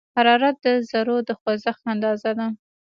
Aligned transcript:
حرارت 0.15 0.55
د 0.63 0.65
ذرّو 0.89 1.17
د 1.27 1.29
خوځښت 1.39 1.83
اندازه 1.93 2.31
ده. 2.39 2.47